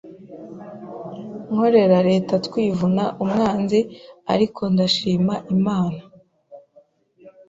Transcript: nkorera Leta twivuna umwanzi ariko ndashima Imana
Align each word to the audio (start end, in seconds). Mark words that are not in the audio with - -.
nkorera 1.51 1.97
Leta 2.09 2.33
twivuna 2.45 3.03
umwanzi 3.23 3.79
ariko 4.33 4.61
ndashima 4.73 5.33
Imana 5.55 6.01